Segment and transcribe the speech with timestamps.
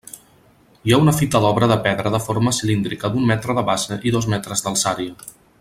[0.87, 4.19] Hi ha una fita d'obra de pedra de forma cilíndrica d'un metre de base i
[4.19, 5.33] dos metres d'alçària.